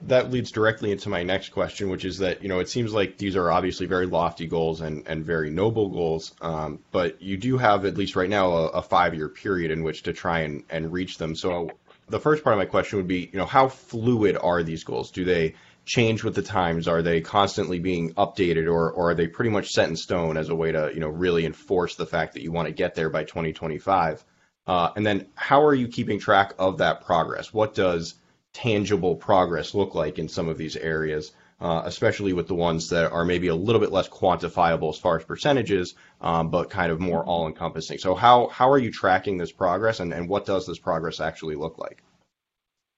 That 0.02 0.30
leads 0.30 0.52
directly 0.52 0.92
into 0.92 1.08
my 1.08 1.24
next 1.24 1.48
question, 1.48 1.90
which 1.90 2.04
is 2.04 2.18
that 2.18 2.42
you 2.42 2.48
know 2.48 2.60
it 2.60 2.68
seems 2.68 2.92
like 2.92 3.18
these 3.18 3.34
are 3.34 3.50
obviously 3.50 3.86
very 3.86 4.06
lofty 4.06 4.46
goals 4.46 4.80
and, 4.80 5.02
and 5.08 5.24
very 5.24 5.50
noble 5.50 5.88
goals, 5.88 6.34
um, 6.40 6.78
but 6.92 7.20
you 7.20 7.36
do 7.36 7.58
have 7.58 7.84
at 7.84 7.96
least 7.96 8.14
right 8.14 8.30
now 8.30 8.52
a, 8.52 8.66
a 8.68 8.82
five 8.82 9.14
year 9.14 9.28
period 9.28 9.72
in 9.72 9.82
which 9.82 10.04
to 10.04 10.12
try 10.12 10.40
and, 10.40 10.62
and 10.70 10.92
reach 10.92 11.18
them. 11.18 11.34
So 11.34 11.70
the 12.08 12.20
first 12.20 12.44
part 12.44 12.54
of 12.54 12.58
my 12.58 12.64
question 12.64 12.98
would 12.98 13.08
be, 13.08 13.28
you 13.32 13.38
know, 13.38 13.44
how 13.44 13.68
fluid 13.68 14.36
are 14.40 14.62
these 14.62 14.84
goals? 14.84 15.10
Do 15.10 15.24
they 15.24 15.54
change 15.84 16.22
with 16.22 16.34
the 16.34 16.42
times? 16.42 16.86
Are 16.86 17.02
they 17.02 17.20
constantly 17.20 17.80
being 17.80 18.12
updated, 18.14 18.66
or, 18.66 18.92
or 18.92 19.10
are 19.10 19.14
they 19.14 19.26
pretty 19.26 19.50
much 19.50 19.70
set 19.70 19.88
in 19.88 19.96
stone 19.96 20.36
as 20.36 20.48
a 20.48 20.54
way 20.54 20.70
to 20.70 20.90
you 20.94 21.00
know 21.00 21.08
really 21.08 21.44
enforce 21.44 21.96
the 21.96 22.06
fact 22.06 22.34
that 22.34 22.42
you 22.42 22.52
want 22.52 22.68
to 22.68 22.74
get 22.74 22.94
there 22.94 23.10
by 23.10 23.24
2025? 23.24 24.24
Uh, 24.68 24.92
and 24.96 25.06
then 25.06 25.26
how 25.34 25.64
are 25.64 25.74
you 25.74 25.88
keeping 25.88 26.20
track 26.20 26.52
of 26.58 26.78
that 26.78 27.04
progress? 27.04 27.54
What 27.54 27.74
does 27.74 28.14
tangible 28.52 29.16
progress 29.16 29.74
look 29.74 29.94
like 29.94 30.18
in 30.18 30.28
some 30.28 30.46
of 30.46 30.58
these 30.58 30.76
areas, 30.76 31.32
uh, 31.60 31.82
especially 31.86 32.34
with 32.34 32.48
the 32.48 32.54
ones 32.54 32.90
that 32.90 33.10
are 33.10 33.24
maybe 33.24 33.48
a 33.48 33.54
little 33.54 33.80
bit 33.80 33.92
less 33.92 34.08
quantifiable 34.10 34.90
as 34.90 34.98
far 34.98 35.16
as 35.16 35.24
percentages, 35.24 35.94
um, 36.20 36.50
but 36.50 36.68
kind 36.68 36.92
of 36.92 37.00
more 37.00 37.24
all 37.24 37.46
encompassing. 37.46 37.96
So, 37.96 38.14
how, 38.14 38.48
how 38.48 38.70
are 38.70 38.78
you 38.78 38.92
tracking 38.92 39.38
this 39.38 39.50
progress 39.50 40.00
and, 40.00 40.12
and 40.12 40.28
what 40.28 40.44
does 40.44 40.66
this 40.66 40.78
progress 40.78 41.18
actually 41.18 41.56
look 41.56 41.78
like? 41.78 42.02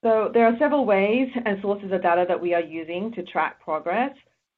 So, 0.02 0.30
there 0.34 0.46
are 0.46 0.58
several 0.58 0.84
ways 0.84 1.28
and 1.44 1.60
sources 1.62 1.92
of 1.92 2.02
data 2.02 2.24
that 2.26 2.40
we 2.40 2.52
are 2.52 2.60
using 2.60 3.12
to 3.12 3.22
track 3.22 3.60
progress. 3.62 4.12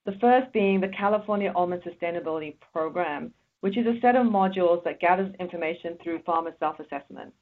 The 0.06 0.12
first 0.18 0.50
being 0.52 0.80
the 0.80 0.88
California 0.88 1.52
Almond 1.54 1.82
Sustainability 1.82 2.56
Program, 2.72 3.32
which 3.62 3.76
is 3.76 3.86
a 3.86 3.98
set 4.00 4.14
of 4.14 4.26
modules 4.26 4.84
that 4.84 5.00
gathers 5.00 5.34
information 5.40 5.96
through 6.02 6.22
farmer 6.22 6.54
self 6.60 6.78
assessment 6.78 7.32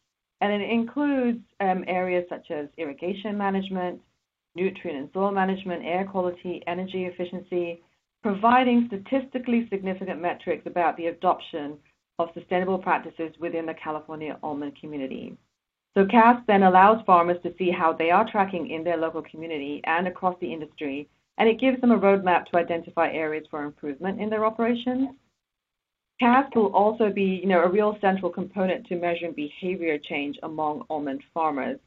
and 0.40 0.62
it 0.62 0.70
includes 0.70 1.40
um, 1.60 1.84
areas 1.86 2.24
such 2.28 2.50
as 2.50 2.66
irrigation 2.78 3.36
management, 3.36 4.00
nutrient 4.54 4.98
and 4.98 5.10
soil 5.12 5.30
management, 5.30 5.84
air 5.84 6.06
quality, 6.10 6.62
energy 6.66 7.04
efficiency, 7.04 7.82
providing 8.22 8.88
statistically 8.88 9.66
significant 9.70 10.20
metrics 10.20 10.66
about 10.66 10.96
the 10.96 11.06
adoption 11.06 11.76
of 12.18 12.28
sustainable 12.34 12.78
practices 12.78 13.32
within 13.38 13.66
the 13.66 13.74
California 13.74 14.38
almond 14.42 14.76
community. 14.80 15.36
So 15.94 16.06
CASS 16.06 16.42
then 16.46 16.62
allows 16.62 17.04
farmers 17.04 17.38
to 17.42 17.54
see 17.58 17.70
how 17.70 17.92
they 17.92 18.10
are 18.10 18.30
tracking 18.30 18.70
in 18.70 18.84
their 18.84 18.96
local 18.96 19.22
community 19.22 19.80
and 19.84 20.06
across 20.06 20.36
the 20.40 20.52
industry, 20.52 21.08
and 21.38 21.48
it 21.48 21.60
gives 21.60 21.80
them 21.80 21.90
a 21.90 21.98
roadmap 21.98 22.46
to 22.46 22.58
identify 22.58 23.10
areas 23.10 23.46
for 23.50 23.64
improvement 23.64 24.20
in 24.20 24.30
their 24.30 24.44
operations 24.44 25.08
CASS 26.20 26.50
will 26.54 26.74
also 26.74 27.10
be, 27.10 27.40
you 27.42 27.48
know, 27.48 27.62
a 27.62 27.68
real 27.68 27.96
central 28.00 28.30
component 28.30 28.86
to 28.86 28.96
measuring 28.96 29.32
behavior 29.32 29.98
change 29.98 30.38
among 30.42 30.84
almond 30.90 31.22
farmers 31.32 31.78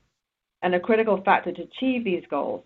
and 0.64 0.74
a 0.74 0.80
critical 0.80 1.22
factor 1.24 1.52
to 1.52 1.62
achieve 1.62 2.04
these 2.04 2.24
goals. 2.30 2.64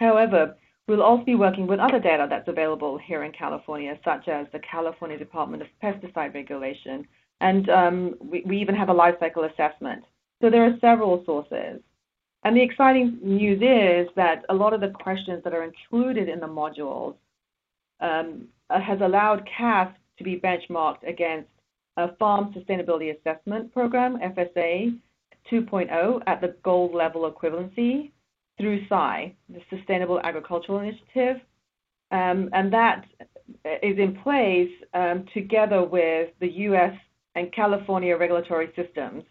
However, 0.00 0.56
we'll 0.88 1.02
also 1.02 1.24
be 1.24 1.34
working 1.34 1.66
with 1.66 1.80
other 1.80 2.00
data 2.00 2.26
that's 2.28 2.48
available 2.48 2.98
here 2.98 3.24
in 3.24 3.32
California, 3.32 3.98
such 4.04 4.26
as 4.28 4.46
the 4.52 4.60
California 4.60 5.18
Department 5.18 5.62
of 5.62 5.68
Pesticide 5.82 6.34
Regulation, 6.34 7.06
and 7.40 7.68
um, 7.68 8.14
we, 8.20 8.42
we 8.46 8.58
even 8.58 8.74
have 8.74 8.88
a 8.88 8.92
life 8.92 9.16
cycle 9.20 9.44
assessment. 9.44 10.04
So 10.40 10.50
there 10.50 10.64
are 10.64 10.78
several 10.80 11.22
sources. 11.26 11.80
And 12.44 12.56
the 12.56 12.62
exciting 12.62 13.18
news 13.22 13.60
is 13.60 14.12
that 14.16 14.44
a 14.48 14.54
lot 14.54 14.72
of 14.72 14.80
the 14.80 14.88
questions 14.88 15.42
that 15.44 15.54
are 15.54 15.64
included 15.64 16.28
in 16.28 16.40
the 16.40 16.46
modules 16.46 17.16
um, 18.00 18.48
has 18.70 19.00
allowed 19.00 19.48
CASS 19.58 19.88
to 20.18 20.24
be 20.24 20.40
benchmarked 20.40 21.06
against 21.06 21.48
a 21.96 22.14
Farm 22.16 22.54
Sustainability 22.56 23.16
Assessment 23.18 23.72
Program, 23.72 24.18
FSA 24.18 24.98
2.0, 25.50 26.22
at 26.26 26.40
the 26.40 26.56
gold 26.64 26.94
level 26.94 27.30
equivalency 27.30 28.10
through 28.58 28.86
SAI, 28.88 29.34
the 29.48 29.60
Sustainable 29.70 30.20
Agricultural 30.20 30.80
Initiative. 30.80 31.36
Um, 32.10 32.48
and 32.52 32.72
that 32.72 33.04
is 33.82 33.98
in 33.98 34.18
place 34.22 34.70
um, 34.94 35.24
together 35.34 35.82
with 35.82 36.30
the 36.40 36.48
US 36.48 36.94
and 37.34 37.52
California 37.52 38.16
regulatory 38.16 38.72
systems. 38.76 39.24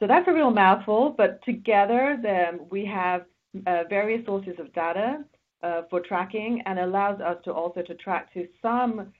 So 0.00 0.06
that's 0.06 0.26
a 0.28 0.32
real 0.32 0.50
mouthful, 0.50 1.14
but 1.16 1.42
together 1.44 2.18
then 2.22 2.60
we 2.70 2.84
have 2.86 3.22
uh, 3.66 3.84
various 3.88 4.24
sources 4.26 4.54
of 4.58 4.72
data 4.74 5.24
uh, 5.62 5.82
for 5.88 6.00
tracking 6.00 6.62
and 6.66 6.78
allows 6.78 7.20
us 7.20 7.36
to 7.44 7.52
also 7.52 7.82
to 7.82 7.94
track 7.94 8.32
to 8.34 8.46
some 8.60 9.00
um, 9.00 9.12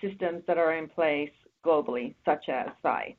systems 0.00 0.42
that 0.46 0.58
are 0.58 0.74
in 0.74 0.88
place 0.88 1.30
globally, 1.64 2.14
such 2.24 2.48
as 2.48 2.68
SAI. 2.82 3.16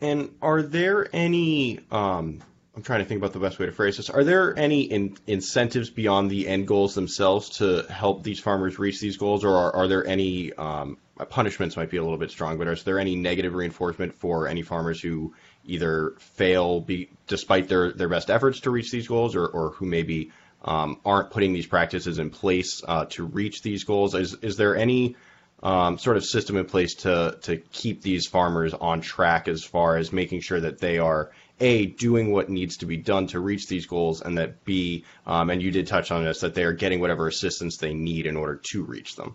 And 0.00 0.30
are 0.40 0.62
there 0.62 1.08
any, 1.12 1.80
um, 1.90 2.40
I'm 2.76 2.82
trying 2.82 3.00
to 3.00 3.04
think 3.04 3.18
about 3.18 3.32
the 3.32 3.40
best 3.40 3.58
way 3.58 3.66
to 3.66 3.72
phrase 3.72 3.96
this, 3.96 4.10
are 4.10 4.22
there 4.22 4.56
any 4.56 4.82
in, 4.82 5.16
incentives 5.26 5.90
beyond 5.90 6.30
the 6.30 6.46
end 6.46 6.68
goals 6.68 6.94
themselves 6.94 7.48
to 7.58 7.82
help 7.90 8.22
these 8.22 8.38
farmers 8.38 8.78
reach 8.78 9.00
these 9.00 9.16
goals, 9.16 9.44
or 9.44 9.56
are, 9.56 9.74
are 9.74 9.88
there 9.88 10.06
any 10.06 10.52
um, 10.52 10.98
punishments 11.30 11.76
might 11.76 11.90
be 11.90 11.96
a 11.96 12.02
little 12.02 12.18
bit 12.18 12.30
strong, 12.30 12.58
but 12.58 12.68
is 12.68 12.84
there 12.84 13.00
any 13.00 13.16
negative 13.16 13.54
reinforcement 13.54 14.14
for 14.14 14.46
any 14.46 14.62
farmers 14.62 15.00
who 15.00 15.34
either 15.64 16.14
fail 16.18 16.80
be, 16.80 17.10
despite 17.26 17.68
their, 17.68 17.92
their 17.92 18.08
best 18.08 18.30
efforts 18.30 18.60
to 18.60 18.70
reach 18.70 18.92
these 18.92 19.08
goals 19.08 19.34
or, 19.34 19.46
or 19.46 19.70
who 19.70 19.86
maybe 19.86 20.30
um, 20.64 21.00
aren't 21.04 21.30
putting 21.30 21.52
these 21.52 21.66
practices 21.66 22.18
in 22.18 22.30
place 22.30 22.82
uh, 22.86 23.06
to 23.10 23.24
reach 23.24 23.62
these 23.62 23.84
goals? 23.84 24.14
Is, 24.14 24.34
is 24.42 24.56
there 24.56 24.76
any 24.76 25.16
um, 25.62 25.98
sort 25.98 26.16
of 26.16 26.24
system 26.24 26.56
in 26.56 26.66
place 26.66 26.94
to, 26.96 27.38
to 27.42 27.56
keep 27.56 28.02
these 28.02 28.26
farmers 28.26 28.74
on 28.74 29.00
track 29.00 29.48
as 29.48 29.64
far 29.64 29.96
as 29.96 30.12
making 30.12 30.40
sure 30.40 30.60
that 30.60 30.78
they 30.78 30.98
are 30.98 31.30
a 31.60 31.86
doing 31.86 32.30
what 32.30 32.48
needs 32.48 32.76
to 32.78 32.86
be 32.86 32.96
done 32.96 33.26
to 33.28 33.40
reach 33.40 33.66
these 33.66 33.86
goals, 33.86 34.22
and 34.22 34.38
that 34.38 34.64
b 34.64 35.04
um, 35.26 35.50
and 35.50 35.60
you 35.60 35.70
did 35.72 35.86
touch 35.86 36.12
on 36.12 36.24
this 36.24 36.40
that 36.40 36.54
they 36.54 36.62
are 36.62 36.72
getting 36.72 37.00
whatever 37.00 37.26
assistance 37.26 37.78
they 37.78 37.94
need 37.94 38.26
in 38.26 38.36
order 38.36 38.60
to 38.70 38.84
reach 38.84 39.16
them. 39.16 39.34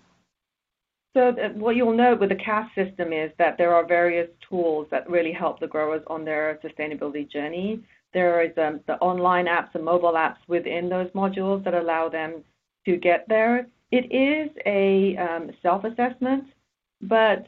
So 1.16 1.32
what 1.54 1.76
you'll 1.76 1.94
note 1.94 2.20
with 2.20 2.30
the 2.30 2.36
CASS 2.36 2.70
system 2.74 3.14
is 3.14 3.32
that 3.38 3.58
there 3.58 3.76
are 3.76 3.86
various 3.86 4.30
tools 4.50 4.88
that 4.90 5.08
really 5.08 5.32
help 5.32 5.60
the 5.60 5.68
growers 5.68 6.02
on 6.08 6.26
their 6.26 6.60
sustainability 6.64 7.30
journey. 7.30 7.84
There 8.14 8.44
is 8.44 8.52
um, 8.58 8.80
the 8.88 8.96
online 8.96 9.46
apps 9.46 9.74
and 9.74 9.84
mobile 9.84 10.14
apps 10.14 10.38
within 10.48 10.90
those 10.90 11.10
modules 11.12 11.64
that 11.64 11.74
allow 11.74 12.10
them 12.10 12.44
to 12.86 12.98
get 12.98 13.26
there. 13.28 13.68
It 13.92 14.12
is 14.12 14.50
a 14.66 15.18
um, 15.18 15.52
self-assessment, 15.62 16.46
but 17.02 17.48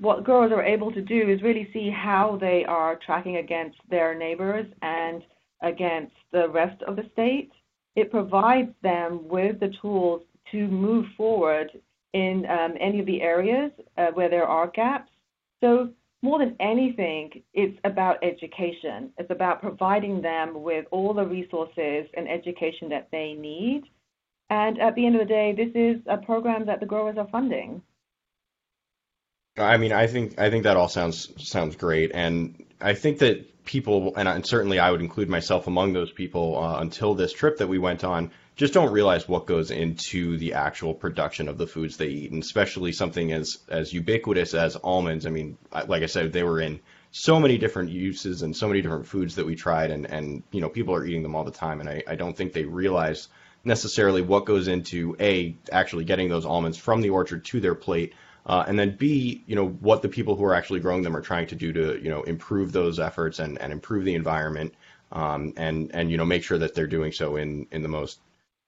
what 0.00 0.24
growers 0.24 0.52
are 0.52 0.62
able 0.62 0.90
to 0.92 1.02
do 1.02 1.28
is 1.28 1.42
really 1.42 1.68
see 1.72 1.90
how 1.90 2.38
they 2.40 2.64
are 2.64 2.98
tracking 3.04 3.36
against 3.36 3.78
their 3.90 4.14
neighbors 4.14 4.66
and 4.80 5.22
against 5.62 6.14
the 6.32 6.48
rest 6.48 6.82
of 6.84 6.96
the 6.96 7.04
state. 7.12 7.50
It 7.94 8.10
provides 8.10 8.70
them 8.82 9.28
with 9.28 9.60
the 9.60 9.72
tools 9.80 10.22
to 10.50 10.66
move 10.66 11.06
forward 11.16 11.70
in 12.14 12.46
um, 12.46 12.74
any 12.80 13.00
of 13.00 13.06
the 13.06 13.22
areas 13.22 13.70
uh, 13.96 14.08
where 14.14 14.28
there 14.28 14.46
are 14.46 14.66
gaps. 14.68 15.10
So 15.62 15.90
more 16.22 16.38
than 16.38 16.54
anything, 16.60 17.42
it's 17.52 17.78
about 17.84 18.22
education. 18.22 19.12
It's 19.18 19.30
about 19.30 19.60
providing 19.60 20.22
them 20.22 20.62
with 20.62 20.86
all 20.92 21.12
the 21.12 21.26
resources 21.26 22.06
and 22.14 22.28
education 22.28 22.88
that 22.90 23.08
they 23.10 23.34
need. 23.34 23.82
And 24.48 24.80
at 24.80 24.94
the 24.94 25.04
end 25.04 25.16
of 25.16 25.20
the 25.20 25.26
day, 25.26 25.52
this 25.56 25.72
is 25.74 26.00
a 26.06 26.18
program 26.18 26.66
that 26.66 26.78
the 26.78 26.86
growers 26.86 27.16
are 27.18 27.28
funding. 27.28 27.82
I 29.58 29.76
mean, 29.76 29.92
I 29.92 30.06
think 30.06 30.38
I 30.38 30.48
think 30.48 30.64
that 30.64 30.76
all 30.76 30.88
sounds 30.88 31.30
sounds 31.36 31.76
great, 31.76 32.12
and 32.14 32.64
I 32.80 32.94
think 32.94 33.18
that 33.18 33.64
people, 33.64 34.14
and 34.16 34.46
certainly 34.46 34.78
I 34.78 34.90
would 34.90 35.02
include 35.02 35.28
myself 35.28 35.66
among 35.66 35.92
those 35.92 36.10
people, 36.10 36.58
uh, 36.58 36.80
until 36.80 37.14
this 37.14 37.32
trip 37.32 37.58
that 37.58 37.68
we 37.68 37.78
went 37.78 38.02
on, 38.02 38.30
just 38.54 38.74
don't 38.74 38.92
realize 38.92 39.26
what 39.26 39.46
goes 39.46 39.70
into 39.70 40.36
the 40.36 40.54
actual 40.54 40.94
production 40.94 41.48
of 41.48 41.58
the 41.58 41.66
foods 41.66 41.96
they 41.96 42.08
eat, 42.08 42.32
and 42.32 42.42
especially 42.42 42.92
something 42.92 43.32
as 43.32 43.58
as 43.68 43.92
ubiquitous 43.92 44.54
as 44.54 44.76
almonds. 44.76 45.26
I 45.26 45.30
mean, 45.30 45.56
like 45.72 46.02
I 46.02 46.06
said, 46.06 46.32
they 46.32 46.42
were 46.42 46.60
in 46.60 46.80
so 47.12 47.40
many 47.40 47.58
different 47.58 47.90
uses 47.90 48.42
and 48.42 48.56
so 48.56 48.68
many 48.68 48.82
different 48.82 49.06
foods 49.06 49.36
that 49.36 49.46
we 49.46 49.54
tried, 49.54 49.90
and 49.90 50.06
and 50.06 50.42
you 50.50 50.60
know 50.60 50.68
people 50.68 50.94
are 50.94 51.04
eating 51.04 51.22
them 51.22 51.34
all 51.34 51.44
the 51.44 51.50
time, 51.50 51.80
and 51.80 51.88
I, 51.88 52.02
I 52.06 52.14
don't 52.14 52.36
think 52.36 52.52
they 52.52 52.64
realize 52.64 53.28
necessarily 53.64 54.22
what 54.22 54.44
goes 54.44 54.68
into 54.68 55.16
a 55.20 55.56
actually 55.70 56.04
getting 56.04 56.28
those 56.28 56.44
almonds 56.44 56.76
from 56.76 57.00
the 57.00 57.10
orchard 57.10 57.44
to 57.46 57.60
their 57.60 57.74
plate. 57.74 58.14
Uh, 58.44 58.64
and 58.66 58.76
then 58.76 58.96
B, 58.96 59.44
you 59.46 59.54
know, 59.54 59.68
what 59.68 60.02
the 60.02 60.08
people 60.08 60.34
who 60.34 60.44
are 60.44 60.54
actually 60.54 60.80
growing 60.80 61.02
them 61.02 61.16
are 61.16 61.20
trying 61.20 61.46
to 61.46 61.54
do 61.54 61.72
to, 61.72 62.02
you 62.02 62.10
know, 62.10 62.22
improve 62.22 62.72
those 62.72 62.98
efforts 62.98 63.38
and, 63.38 63.56
and 63.60 63.72
improve 63.72 64.04
the 64.04 64.16
environment, 64.16 64.74
um, 65.12 65.52
and 65.56 65.94
and 65.94 66.10
you 66.10 66.16
know, 66.16 66.24
make 66.24 66.42
sure 66.42 66.58
that 66.58 66.74
they're 66.74 66.86
doing 66.86 67.12
so 67.12 67.36
in 67.36 67.66
in 67.70 67.82
the 67.82 67.88
most 67.88 68.18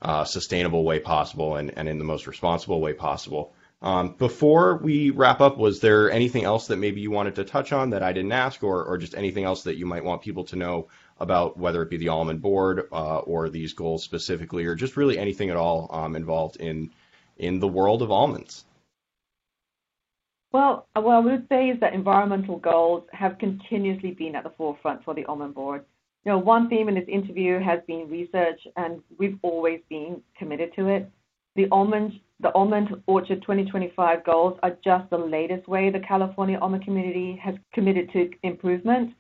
uh, 0.05 0.25
sustainable 0.25 0.85
way 0.85 1.01
possible 1.01 1.57
and, 1.57 1.73
and 1.77 1.89
in 1.89 1.99
the 1.99 2.05
most 2.05 2.27
responsible 2.27 2.81
way 2.81 2.93
possible. 2.93 3.55
Um, 3.81 4.15
before 4.19 4.77
we 4.77 5.11
wrap 5.11 5.41
up, 5.41 5.59
was 5.59 5.81
there 5.81 6.11
anything 6.11 6.45
else 6.45 6.69
that 6.69 6.77
maybe 6.77 7.01
you 7.01 7.11
wanted 7.11 7.35
to 7.37 7.45
touch 7.45 7.73
on 7.73 7.91
that 7.91 8.03
I 8.03 8.13
didn't 8.13 8.33
ask, 8.33 8.63
or, 8.63 8.85
or 8.85 8.99
just 8.99 9.15
anything 9.15 9.45
else 9.45 9.65
that 9.65 9.77
you 9.77 9.85
might 9.85 10.05
want 10.05 10.23
people 10.23 10.45
to 10.45 10.57
know 10.57 10.89
about 11.19 11.59
whether 11.59 11.83
it 11.83 11.91
be 11.91 11.97
the 11.97 12.09
almond 12.09 12.41
board 12.41 12.89
uh, 12.93 13.19
or 13.19 13.49
these 13.49 13.73
goals 13.73 14.03
specifically, 14.03 14.65
or 14.65 14.75
just 14.75 14.97
really 14.97 15.19
anything 15.19 15.51
at 15.51 15.57
all 15.57 15.91
um, 15.91 16.17
involved 16.17 16.57
in 16.57 16.91
in 17.37 17.59
the 17.61 17.69
world 17.69 18.01
of 18.01 18.11
almonds? 18.11 18.65
Well, 20.53 20.87
what 20.95 21.17
I 21.17 21.19
would 21.19 21.49
say 21.49 21.69
is 21.69 21.81
that 21.81 21.95
environmental 21.95 22.59
goals 22.59 23.03
have 23.13 23.39
continuously 23.39 24.13
been 24.13 24.37
at 24.37 24.45
the 24.45 24.51
forefront 24.51 25.05
for 25.05 25.13
the 25.13 25.25
Almond 25.25 25.55
Board. 25.55 25.85
You 26.25 26.33
know, 26.33 26.39
one 26.39 26.71
theme 26.71 26.89
in 26.89 26.95
this 26.95 27.05
interview 27.07 27.61
has 27.61 27.81
been 27.87 28.09
research, 28.09 28.61
and 28.77 29.03
we've 29.19 29.39
always 29.43 29.81
been 29.91 30.23
committed 30.39 30.75
to 30.77 30.89
it. 30.89 31.11
The 31.55 31.69
almond, 31.71 32.13
the 32.41 32.53
Almond 32.55 32.89
Orchard 33.07 33.43
2025 33.43 34.25
goals 34.25 34.59
are 34.63 34.77
just 34.83 35.09
the 35.11 35.19
latest 35.19 35.69
way 35.69 35.91
the 35.91 36.01
California 36.01 36.59
almond 36.59 36.85
community 36.85 37.39
has 37.43 37.55
committed 37.73 38.11
to 38.13 38.31
improvement. 38.43 39.15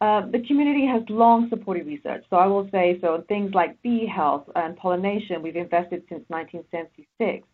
Uh, 0.00 0.26
the 0.30 0.40
community 0.46 0.86
has 0.86 1.02
long 1.08 1.48
supported 1.50 1.86
research. 1.86 2.24
So 2.30 2.36
I 2.36 2.46
will 2.46 2.68
say, 2.70 2.98
so 3.00 3.14
on 3.14 3.24
things 3.24 3.52
like 3.52 3.80
bee 3.82 4.06
health 4.06 4.44
and 4.54 4.76
pollination, 4.76 5.42
we've 5.42 5.56
invested 5.56 6.02
since 6.08 6.24
1976, 6.28 7.46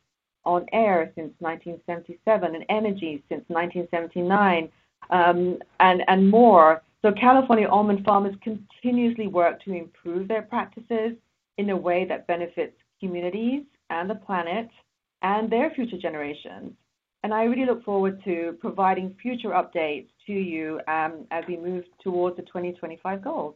on 0.44 0.66
air 0.72 1.10
since 1.16 1.32
1977, 1.38 2.54
and 2.54 2.64
energy 2.68 3.22
since 3.28 3.44
1979, 3.48 4.68
um, 5.10 5.58
and, 5.80 6.02
and 6.08 6.30
more. 6.30 6.82
So 7.06 7.12
California 7.12 7.68
almond 7.68 8.04
farmers 8.04 8.34
continuously 8.42 9.28
work 9.28 9.62
to 9.62 9.72
improve 9.72 10.26
their 10.26 10.42
practices 10.42 11.12
in 11.56 11.70
a 11.70 11.76
way 11.76 12.04
that 12.04 12.26
benefits 12.26 12.74
communities 12.98 13.62
and 13.90 14.10
the 14.10 14.16
planet 14.16 14.68
and 15.22 15.48
their 15.48 15.70
future 15.70 15.98
generations. 15.98 16.72
And 17.22 17.32
I 17.32 17.44
really 17.44 17.64
look 17.64 17.84
forward 17.84 18.24
to 18.24 18.58
providing 18.60 19.14
future 19.22 19.50
updates 19.50 20.08
to 20.26 20.32
you 20.32 20.80
um, 20.88 21.26
as 21.30 21.44
we 21.46 21.56
move 21.56 21.84
towards 22.02 22.38
the 22.38 22.42
2025 22.42 23.22
goals. 23.22 23.54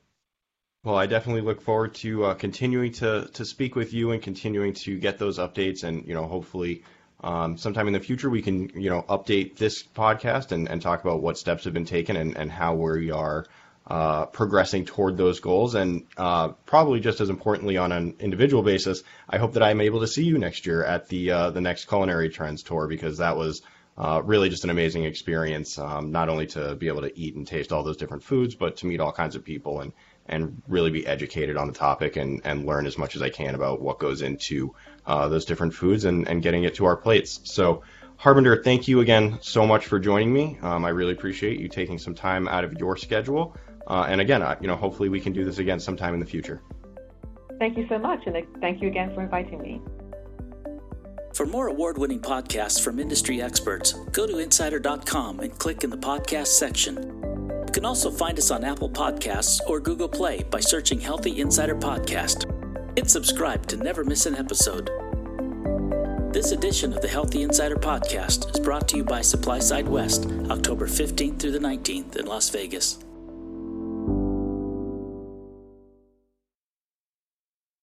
Well, 0.84 0.94
I 0.94 1.06
definitely 1.06 1.42
look 1.42 1.60
forward 1.60 1.96
to 1.96 2.26
uh, 2.26 2.34
continuing 2.34 2.92
to, 2.92 3.30
to 3.32 3.44
speak 3.44 3.74
with 3.74 3.92
you 3.92 4.12
and 4.12 4.22
continuing 4.22 4.74
to 4.74 4.96
get 4.96 5.18
those 5.18 5.40
updates. 5.40 5.82
And, 5.82 6.06
you 6.06 6.14
know, 6.14 6.28
hopefully 6.28 6.84
um, 7.22 7.56
sometime 7.58 7.86
in 7.86 7.92
the 7.92 8.00
future 8.00 8.30
we 8.30 8.42
can, 8.42 8.70
you 8.80 8.90
know, 8.90 9.02
update 9.02 9.56
this 9.56 9.82
podcast 9.82 10.52
and, 10.52 10.68
and 10.68 10.80
talk 10.80 11.02
about 11.02 11.22
what 11.22 11.38
steps 11.38 11.64
have 11.64 11.74
been 11.74 11.84
taken 11.84 12.16
and, 12.16 12.36
and 12.36 12.50
how 12.50 12.74
we 12.74 13.10
are 13.10 13.46
uh, 13.86 14.26
progressing 14.26 14.84
toward 14.84 15.16
those 15.16 15.40
goals. 15.40 15.74
And 15.74 16.06
uh, 16.16 16.48
probably 16.66 17.00
just 17.00 17.20
as 17.20 17.28
importantly, 17.28 17.76
on 17.76 17.92
an 17.92 18.16
individual 18.20 18.62
basis, 18.62 19.02
I 19.28 19.38
hope 19.38 19.54
that 19.54 19.62
I'm 19.62 19.80
able 19.80 20.00
to 20.00 20.06
see 20.06 20.24
you 20.24 20.38
next 20.38 20.64
year 20.64 20.84
at 20.84 21.08
the 21.08 21.30
uh, 21.30 21.50
the 21.50 21.60
next 21.60 21.86
Culinary 21.86 22.30
Trends 22.30 22.62
tour 22.62 22.86
because 22.86 23.18
that 23.18 23.36
was 23.36 23.62
uh, 23.98 24.22
really 24.24 24.48
just 24.48 24.64
an 24.64 24.70
amazing 24.70 25.04
experience. 25.04 25.78
Um, 25.78 26.12
not 26.12 26.28
only 26.28 26.46
to 26.48 26.76
be 26.76 26.88
able 26.88 27.02
to 27.02 27.18
eat 27.18 27.34
and 27.34 27.46
taste 27.46 27.72
all 27.72 27.82
those 27.82 27.96
different 27.96 28.22
foods, 28.22 28.54
but 28.54 28.76
to 28.78 28.86
meet 28.86 29.00
all 29.00 29.12
kinds 29.12 29.36
of 29.36 29.44
people 29.44 29.80
and 29.80 29.92
and 30.26 30.62
really 30.68 30.90
be 30.90 31.06
educated 31.06 31.56
on 31.56 31.66
the 31.66 31.72
topic 31.72 32.16
and, 32.16 32.40
and 32.44 32.64
learn 32.64 32.86
as 32.86 32.96
much 32.96 33.16
as 33.16 33.22
I 33.22 33.30
can 33.30 33.54
about 33.56 33.80
what 33.80 33.98
goes 33.98 34.22
into 34.22 34.74
uh, 35.06 35.28
those 35.28 35.44
different 35.44 35.74
foods 35.74 36.04
and, 36.04 36.28
and 36.28 36.42
getting 36.42 36.64
it 36.64 36.74
to 36.76 36.84
our 36.84 36.96
plates. 36.96 37.40
So. 37.44 37.82
Harbinder, 38.20 38.62
thank 38.62 38.86
you 38.86 39.00
again 39.00 39.38
so 39.40 39.66
much 39.66 39.86
for 39.86 39.98
joining 39.98 40.30
me. 40.30 40.58
Um, 40.60 40.84
I 40.84 40.90
really 40.90 41.12
appreciate 41.12 41.58
you 41.58 41.68
taking 41.68 41.98
some 41.98 42.14
time 42.14 42.48
out 42.48 42.64
of 42.64 42.74
your 42.74 42.94
schedule. 42.98 43.56
Uh, 43.86 44.04
and 44.10 44.20
again, 44.20 44.42
uh, 44.42 44.56
you 44.60 44.66
know, 44.66 44.76
hopefully 44.76 45.08
we 45.08 45.20
can 45.20 45.32
do 45.32 45.42
this 45.42 45.56
again 45.56 45.80
sometime 45.80 46.12
in 46.12 46.20
the 46.20 46.26
future. 46.26 46.60
Thank 47.58 47.76
you 47.76 47.86
so 47.88 47.98
much, 47.98 48.20
and 48.26 48.36
thank 48.60 48.82
you 48.82 48.88
again 48.88 49.14
for 49.14 49.22
inviting 49.22 49.60
me. 49.60 49.80
For 51.34 51.46
more 51.46 51.68
award 51.68 51.98
winning 51.98 52.20
podcasts 52.20 52.82
from 52.82 52.98
industry 52.98 53.40
experts, 53.40 53.92
go 54.12 54.26
to 54.26 54.38
insider.com 54.38 55.40
and 55.40 55.58
click 55.58 55.84
in 55.84 55.90
the 55.90 55.98
podcast 55.98 56.48
section. 56.48 56.96
You 57.66 57.72
can 57.72 57.84
also 57.84 58.10
find 58.10 58.36
us 58.38 58.50
on 58.50 58.64
Apple 58.64 58.90
Podcasts 58.90 59.60
or 59.66 59.78
Google 59.78 60.08
Play 60.08 60.42
by 60.42 60.60
searching 60.60 60.98
Healthy 60.98 61.40
Insider 61.40 61.76
Podcast. 61.76 62.49
Hit 62.96 63.08
subscribe 63.08 63.66
to 63.66 63.76
never 63.76 64.04
miss 64.04 64.26
an 64.26 64.34
episode. 64.34 64.90
This 66.32 66.50
edition 66.50 66.92
of 66.92 67.00
the 67.00 67.08
Healthy 67.08 67.42
Insider 67.42 67.76
Podcast 67.76 68.52
is 68.52 68.58
brought 68.58 68.88
to 68.88 68.96
you 68.96 69.04
by 69.04 69.20
SupplySide 69.20 69.86
West, 69.86 70.26
October 70.50 70.86
15th 70.86 71.38
through 71.38 71.52
the 71.52 71.58
19th 71.58 72.16
in 72.16 72.26
Las 72.26 72.50
Vegas. 72.50 72.98